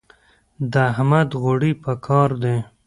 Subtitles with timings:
[0.71, 2.57] د احمد غوړي په کار دي.